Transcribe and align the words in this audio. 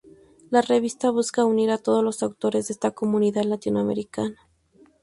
La 0.49 0.63
Revista 0.63 1.11
busca 1.11 1.45
unir 1.45 1.69
a 1.69 1.77
todos 1.77 2.03
los 2.03 2.23
actores 2.23 2.69
de 2.69 2.71
esta 2.73 2.89
comunidad 2.89 3.43
latinoamericana. 3.43 4.35